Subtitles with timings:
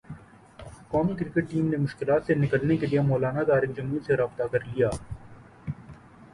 [0.89, 4.89] قومی cricket team نے مشکلات سے نکلنے کیلئے مولانا طارق جمیل سے رابطہ کرلیا